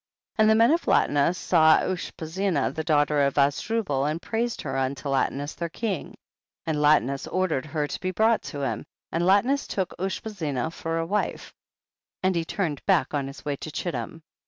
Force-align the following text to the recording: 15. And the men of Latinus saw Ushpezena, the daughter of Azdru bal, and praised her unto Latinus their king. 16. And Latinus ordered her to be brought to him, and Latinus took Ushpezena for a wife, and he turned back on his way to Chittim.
15. 0.37 0.43
And 0.43 0.49
the 0.49 0.55
men 0.55 0.71
of 0.71 0.87
Latinus 0.87 1.37
saw 1.37 1.77
Ushpezena, 1.79 2.73
the 2.73 2.83
daughter 2.83 3.21
of 3.21 3.35
Azdru 3.35 3.85
bal, 3.85 4.05
and 4.05 4.19
praised 4.19 4.63
her 4.63 4.75
unto 4.75 5.09
Latinus 5.09 5.53
their 5.53 5.69
king. 5.69 6.05
16. 6.07 6.15
And 6.65 6.81
Latinus 6.81 7.27
ordered 7.27 7.67
her 7.67 7.85
to 7.85 7.99
be 7.99 8.09
brought 8.09 8.41
to 8.45 8.61
him, 8.61 8.87
and 9.11 9.23
Latinus 9.23 9.67
took 9.67 9.93
Ushpezena 9.99 10.71
for 10.73 10.97
a 10.97 11.05
wife, 11.05 11.53
and 12.23 12.33
he 12.35 12.43
turned 12.43 12.83
back 12.87 13.13
on 13.13 13.27
his 13.27 13.45
way 13.45 13.55
to 13.57 13.69
Chittim. 13.69 14.23